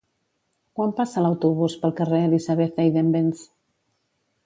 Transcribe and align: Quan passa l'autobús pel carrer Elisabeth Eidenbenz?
Quan 0.79 0.93
passa 1.01 1.23
l'autobús 1.27 1.77
pel 1.83 1.95
carrer 2.01 2.25
Elisabeth 2.31 2.83
Eidenbenz? 2.87 3.49